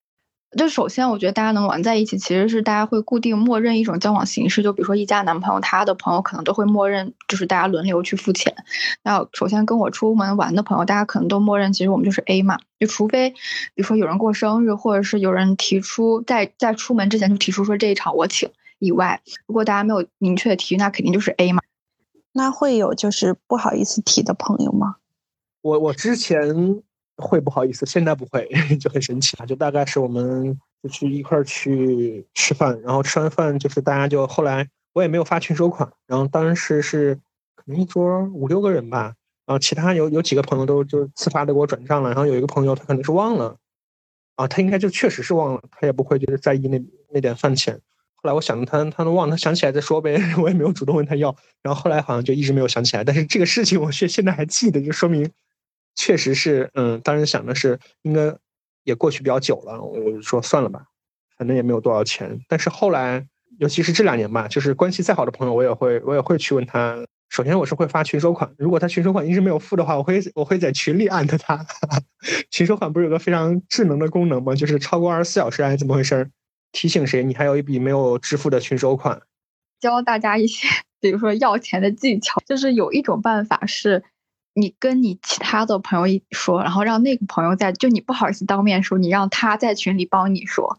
[0.58, 4.64] 就首先，我觉得大家能玩在一起，其实是大家会固定默认一种交往形式。
[4.64, 8.52] 就比如说一家男朋友，他的朋友可能都会默认，就是大家轮流去付钱。
[9.04, 12.58] 那首先跟我出门玩的朋友，大家可能都默认，其实我们就是 A 嘛。
[12.80, 13.36] 就除非，比
[13.76, 21.62] 如说有人过生日，或者是有人提出在在出门之前就提出说这一场我请以外，如果大家没有明确的提，那肯定就是 A 嘛。
[22.32, 24.96] 那会有就是不好意思提的朋友吗？
[25.62, 26.82] 我我之前。
[27.20, 28.48] 会不好意思，现在不会，
[28.80, 29.46] 就很神奇啊！
[29.46, 37.14] 就大概是我们就去一块儿去吃饭，然后吃完饭就是大家就后来我也没有发群收款，然后当时是
[37.54, 39.14] 可能一桌五六个人吧，
[39.46, 43.56] 然后其他有有几个朋友都就自发的给我转账了，然后有一个朋友他可能是忘了，
[44.36, 47.78] 啊，他应该就确实是忘了，他也不会就是在意那那点饭钱。
[48.22, 55.30] 后来我想他他能忘，他想起来再说呗， 我也没有主动问他要，然后后来好像就一直没有想起来，但是这个事情我却现在还记得，就说明。
[55.94, 58.34] 确实是，嗯，当时想的是应该
[58.84, 60.84] 也过去比较久了，我就说算了吧，
[61.36, 62.40] 反正也没有多少钱。
[62.48, 63.26] 但是后来，
[63.58, 66.96] 尤其是这两年吧，就是关系再好的朋友，我也会我也会去问他。
[67.28, 71.64] 首先我是会发群收款，如果他群收款一直没有付的话，我会我会在群里艾特他。
[72.50, 74.54] 群收款不是有个非常智能的功能吗？
[74.54, 76.28] 就是超过二十四小时还是怎么回事？
[76.72, 79.20] 提醒谁你还有一笔没有支付的群收款。
[79.78, 80.66] 教大家一些，
[81.00, 84.02] 比如说要钱的技巧，就是有一种办法是，
[84.54, 90.78] 你跟你其他的朋友一说，然后让那个朋友在，就你不好意思当面说，你让他在群里帮你说。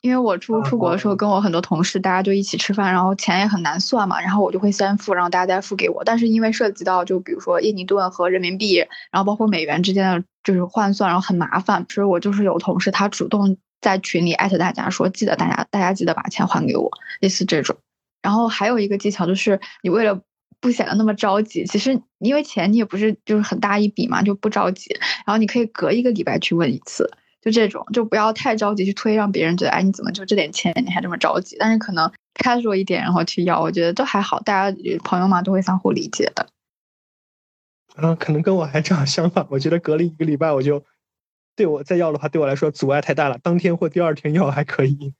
[0.00, 6.02] 因为我出出国的时候，跟我很多同事，大家就一起吃饭，然后钱也很难算嘛，然后我就会先付，然后大家再付给我。
[6.04, 8.76] 但是因为涉及到就比如说印尼盾和人民币，
[9.10, 17.76] 然后包括美元之间的就是换算，然后很麻烦，所以我就是有同事他主动在群里艾特大家说，记得大家大家记得把钱还给我，类似这种。
[18.22, 20.18] 然后还有一个技巧就是，你为了
[20.60, 24.94] 不显得那么着急，其实因为钱你也不是就是很大一笔嘛，就不着急。
[25.26, 31.56] 然后你可以隔一个礼拜去问一次，就这种，就不要太着急去推，让别人觉得哎你怎么就这点钱你还这么着急？
[31.58, 36.46] 但是可能开说一点，然后去要，我觉得都还好，大家朋友嘛都会相互理解的。
[37.96, 40.84] 嗯，可能跟我还正好相反，我觉得隔了一个礼拜我就
[41.56, 45.14] 对我再要的话，对我来说阻碍太大了，当天或第二天要还可以。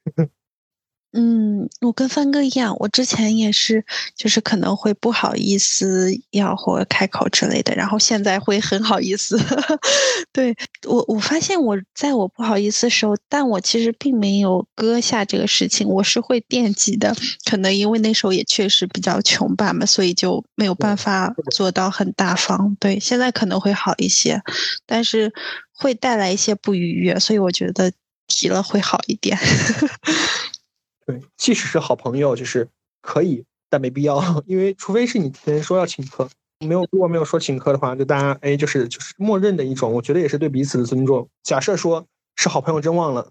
[1.12, 3.84] 嗯，我跟帆哥一样，我之前也是，
[4.16, 9.36] 就是可能会不好意思要或开口之类的，然后现在会很好意思。
[10.32, 10.54] 对
[10.86, 17.12] 我，我发现我在我不好意思的时候，但我其实并没有搁下这个事情，我是会惦记的。
[17.44, 22.76] 可能因为那时候也确实比较穷吧嘛，所以就没有办法做到很大方。
[22.78, 24.40] 对，现在可能会好一些，
[24.86, 25.32] 但是
[25.74, 27.92] 会带来一些不愉悦，所以我觉得
[28.28, 29.36] 提了会好一点。
[31.06, 32.68] 对，即使是好朋友，就是
[33.02, 36.28] 可以，但没必要， 因为除非是你提前说要请客，
[36.60, 41.28] 没有如果没有说请客的话，就大家哎，就是就是默认的一种，我觉得也是对彼此的尊重。
[41.42, 43.30] 假设说是好朋友真忘了，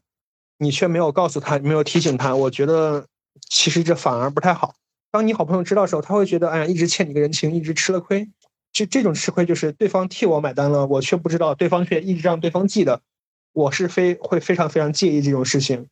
[0.57, 3.05] 你却没有告诉他，没有提醒他，我觉得
[3.49, 4.75] 其实这反而不太好。
[5.11, 8.27] 当你好朋友知道的时候，他会觉得哎呀，一直欠你个人情，一直吃了亏。
[8.71, 13.01] 就这种吃亏，就是对方替我买单了，我却不知道，对方却一直让对方记得，
[13.51, 15.87] 我是非会非常非常介意这种事情。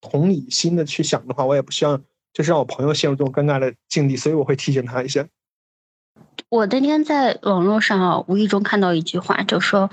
[0.00, 5.26] 同理心的去想的话，我也不希望就是让我朋友陷入这种尴尬的境地，所以我会提醒他一下。
[6.48, 9.90] 我那天在网络上无意中看到一句话，就说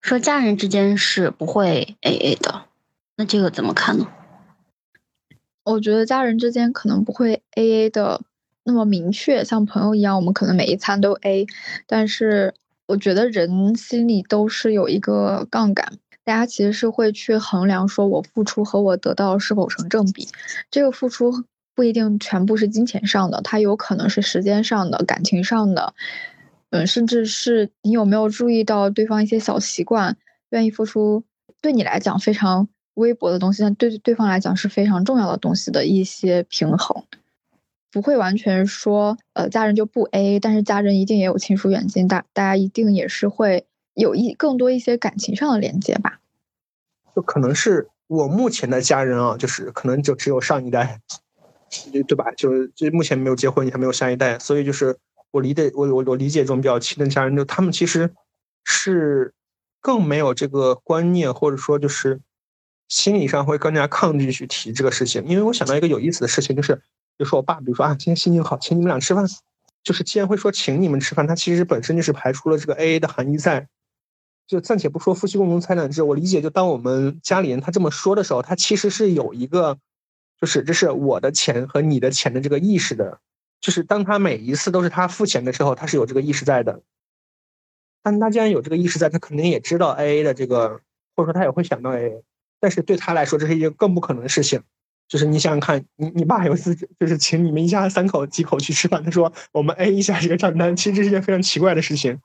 [0.00, 2.66] 说家人之间是不会 A A 的，
[3.16, 4.06] 那这个怎么看呢？
[5.64, 8.22] 我觉得家人之间可能不会 A A 的
[8.64, 11.46] 那么明确，像朋友一样，我们可能每一餐都 A，
[11.86, 12.54] 但是
[12.86, 15.98] 我觉得人心里都是有一个杠杆。
[16.28, 20.28] 大家其实是会去衡量，说我付出和我得到是否成正比。
[20.70, 21.32] 这个付出
[21.74, 25.94] 不一定全部是金钱上的，它有可能是时间上的、感情上的，
[26.68, 30.18] 嗯，甚至是你有没有注意到对方一些小习惯，
[30.50, 31.24] 愿意付出
[31.62, 37.04] 对你来讲非常微薄的东西，但对对方来讲是非常重要的东西的一些平衡，
[37.90, 43.64] 不会完全说，呃，家人就不 A，但是家人一定也有亲疏远近，大大家一定也是会。
[43.98, 46.20] 有一更多一些感情上的连接吧，
[47.16, 51.00] 就可能是我目前的家人啊，就是可能就只有上一代，
[51.92, 52.30] 对吧？
[52.36, 54.96] 就是就目前没有结婚，也还没有下一代，所以就是
[55.32, 58.14] 我理解我我我理解中比较亲的家人，就他们其实
[58.62, 59.34] 是
[59.80, 62.20] 更没有这个观念，或者说就是
[62.86, 65.24] 心理上会更加抗拒去提这个事情。
[65.26, 69.26] 因为我想到一个有意思的事情，就是比如说我爸，比如说啊，今天心情好，请你们俩吃饭，
[69.82, 73.66] 就是既然会说请你们吃饭，他其实本身就是排除了这个 A A 的含义在。
[74.48, 79.78] 就暂且不说夫妻共同财产制，我理解，就当我们家里人他这么说的时候，他其实是有一个，
[80.40, 83.20] 就是这是我的钱和你的钱的这个意识的，
[83.60, 86.80] 就是当他每一次都是他付钱的时候，他是有这个意识在的。
[88.02, 90.80] 但他既然有这个意识在，他肯定也知道 A A 的这个，
[91.14, 92.22] 或者说他也会想到 A A。
[92.58, 94.62] 但是对他来说，这是一件更不可能的事情。
[95.08, 102.18] 就是你想想看，你你爸有一次就是请你们一家三口几口去吃饭，他说我们 A 一下这个账单，其实这是件非常奇怪的事情。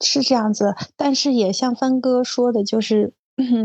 [0.00, 3.12] 是这样子，但是也像帆哥说的，就是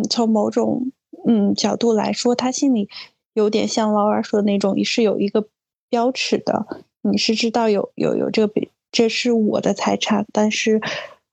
[0.09, 0.91] 从某种
[1.27, 2.89] 嗯角度来说，他心里
[3.33, 5.47] 有点像劳尔说的那种，是有一个
[5.89, 6.65] 标尺的，
[7.01, 8.61] 你是知道有有有这个，
[8.91, 10.81] 这是我的财产，但是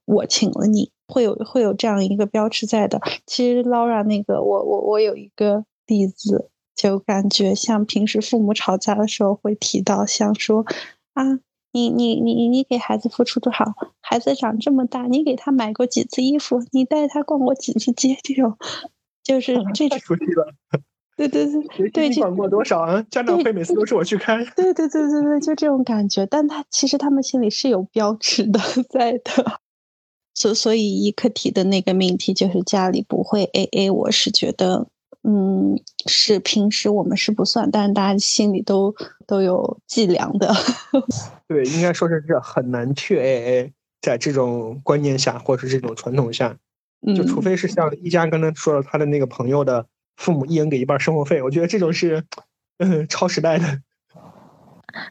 [0.05, 3.01] 我请了你，会有会有这样一个标尺在的。
[3.26, 10.64] 其实 Laura 那个，我我我有一个例子，就感觉像平时父母吵架的时候会提到，像说
[11.14, 11.40] 啊。
[11.72, 13.74] 你你你你给孩子付出多少？
[14.00, 16.62] 孩子长这么大，你给他买过几次衣服？
[16.72, 18.16] 你带他逛过几次街？
[18.22, 18.56] 这种
[19.22, 19.98] 就是这种。
[20.04, 20.54] 熟悉了。
[21.16, 23.04] 对对对对，管过多少啊？
[23.10, 24.42] 家长会每次都是我去开。
[24.56, 26.24] 对对对对对，就这种感觉。
[26.24, 28.58] 但他其实他们心里是有标尺的
[28.88, 29.60] 在的。
[30.34, 34.86] 所所以一课题的那个命题就是家里不会 A A，我是觉得，
[35.22, 38.94] 嗯，是平时我们是不算，但是大家心里都
[39.26, 40.50] 都有计量的。
[41.46, 46.56] 对，应该说是是很难去 A A，在这种观念下，或者是这种传统下，
[47.14, 52.24] 就除非是像一家刚才说了他的那个朋友的父母一人给一半生活费，我觉得这种是，
[52.78, 53.82] 嗯，超时代的。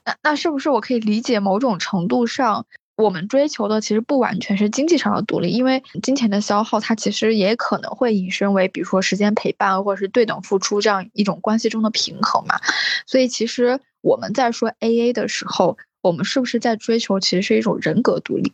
[0.03, 2.65] 那那是不是我可以理解某种程度上？
[2.99, 12.59] 我们追求的其实不完全是经济上的独立，因为金钱的消耗，它其实也可能会引申为，比如说时间陪伴或者是对等付出这样一种关系中的平衡嘛。
[13.07, 18.51] 所以，其实我们在说 A A 的时候，我们是不是在追求其实是一种人格独立？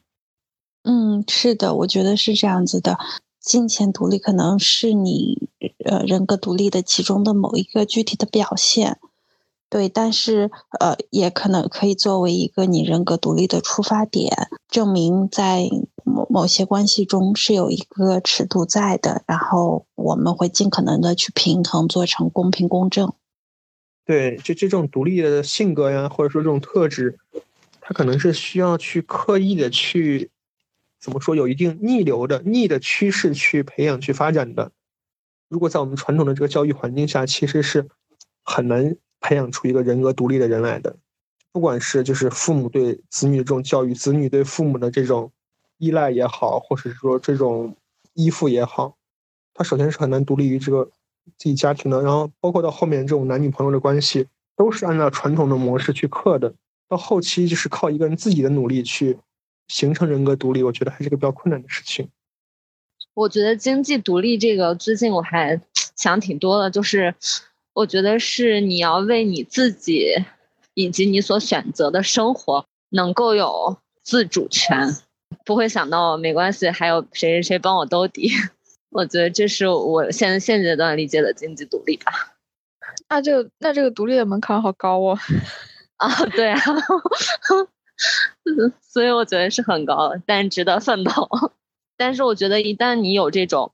[0.84, 3.00] 嗯，是的，我觉得是这样子的。
[3.40, 5.50] 金钱独立可能是你
[5.84, 9.00] 呃人格独立的其中的某一个具体的表现。
[9.70, 14.32] 对，但是呃，也可能可以作为一个你人格独立的出发点，
[14.70, 15.68] 证明在
[16.04, 23.12] 某某些关系中是有一个尺度在的，然后我们会尽可能的去平衡，做成公平公正。
[24.06, 27.18] 对，就这种独立的性格呀，或者说这种特质，
[27.82, 30.30] 它可能是需要去刻意的去
[31.02, 34.72] 怎么说，有一定逆流的逆的趋势去培养、去发展的。
[35.50, 37.90] 如果在我们传统的这个教育环境下，其实是
[38.44, 38.96] 很难。
[39.26, 40.96] 培养出一个人格独立的人来的，
[41.52, 45.32] 不管是就是父母对子女这种教育，子女对父母的这种
[45.80, 47.76] 依赖也好，或者是说这种
[48.14, 48.96] 依附也好，
[49.56, 50.86] 他首先是很难独立于这个
[51.40, 52.04] 自己家庭的。
[52.04, 56.54] 然后包括到后面这种男女朋友的关系，都是按照传统的模式去刻的。
[56.88, 59.18] 到后期就是靠一个人自己的努力去
[59.68, 62.08] 形成人格独立，我觉得还是个比较困难的事情。
[63.16, 65.60] 我觉得经济独立这个最近我还
[65.96, 67.16] 想挺多的，就是。
[67.76, 70.16] 我觉得是你要为你自己
[70.76, 74.96] 以及你所选择的生活能够有自主权，
[75.46, 78.32] 不会想到没关系，还有谁谁谁帮我兜底。
[78.92, 82.14] 我觉得这是我现现阶段理解的经济独立吧。
[83.10, 85.20] 那这个那这个独立的门槛好高哦。
[85.98, 86.62] 啊，对啊，
[88.82, 91.28] 所以我觉得是很高，但值得奋斗。
[91.98, 93.74] 但是我觉得一旦你有这种，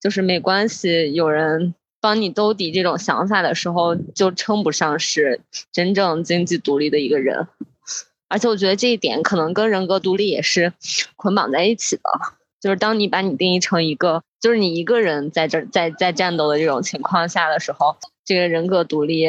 [0.00, 1.74] 就是没关系，有人。
[2.00, 5.40] 帮你兜底这种想法的时候，就称不上是
[5.70, 7.46] 真正经济独立的一个人。
[8.28, 10.72] 而且我觉得这一点可能跟人格独立也是
[11.16, 12.02] 捆绑在一起的。
[12.60, 19.26] 就是当你把你定义成一个，就是你一个人在这在在战斗的这种情况下的时候，这个人格独立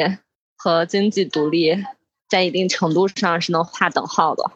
[0.56, 1.76] 和经济独立
[2.28, 4.50] 在一定程度上是能划等号的。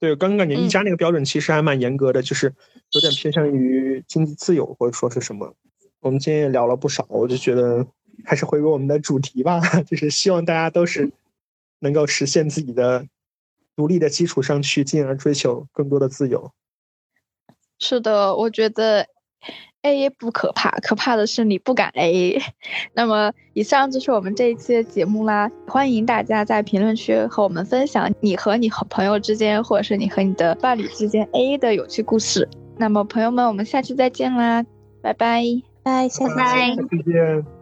[0.00, 2.52] 对，刚刚感觉一家那个标准其实还蛮严格的，就是
[2.92, 5.54] 有点偏向于经济自由或者说是什么。
[6.00, 7.86] 我们今天也聊了不少，我就觉得
[8.24, 11.10] 还是回归我们的主题吧， 就是希望大家都是
[11.80, 13.06] 能够实现自己的
[13.74, 16.52] 独立的基础上去，进而追求更多的自由。
[17.80, 19.06] 是的，我觉得
[19.82, 22.42] A A 不可怕，可怕的是你不敢 A A。
[22.92, 25.48] 那么，以上就是我们这一期的节目啦。
[25.66, 32.48] 欢迎大家在评论区和我们分享你和你和朋友之间，或者是你和你的伴侣之间 A A 的有趣故事。
[32.76, 34.64] 那么，朋友们，我们下期再见啦，
[35.00, 35.67] 拜拜。
[35.88, 37.57] 拜，下次见。